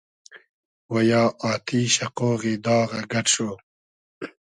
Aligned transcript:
و 0.91 0.93
یا 1.09 1.23
آتیشۂ، 1.51 2.05
قۉغی 2.17 2.53
داغۂ 2.65 3.01
گئۮ 3.11 3.25
شو 3.33 3.49